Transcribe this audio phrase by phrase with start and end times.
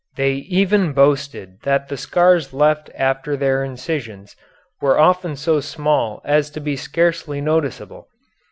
[0.15, 4.35] They even boasted that the scars left after their incisions
[4.81, 8.07] were often so small as to be scarcely noticeable.